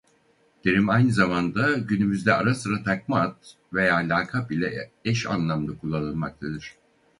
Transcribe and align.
Terim 0.63 0.89
aynı 0.89 1.11
zamanda 1.11 1.71
günümüzde 1.77 2.33
ara 2.33 2.55
sıra 2.55 2.83
takma 2.83 3.19
ad 3.21 3.35
veya 3.73 3.97
lakap 3.97 4.51
ile 4.51 4.91
eş 5.05 5.27
anlamlı 5.27 5.77
kullanılmaktadır. 5.77 6.75